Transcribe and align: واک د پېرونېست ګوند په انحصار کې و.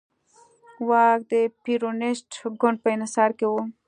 واک 0.87 1.19
د 1.31 1.33
پېرونېست 1.63 2.29
ګوند 2.61 2.77
په 2.83 2.89
انحصار 2.95 3.31
کې 3.39 3.47
و. 3.51 3.53